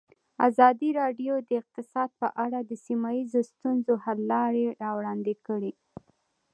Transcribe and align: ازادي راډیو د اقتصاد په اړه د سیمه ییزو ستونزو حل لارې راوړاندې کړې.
ازادي 0.47 0.89
راډیو 1.01 1.33
د 1.47 1.49
اقتصاد 1.61 2.09
په 2.21 2.27
اړه 2.45 2.59
د 2.69 2.71
سیمه 2.85 3.09
ییزو 3.17 3.41
ستونزو 3.51 3.93
حل 4.03 4.19
لارې 4.33 4.65
راوړاندې 4.83 5.33
کړې. 5.47 5.71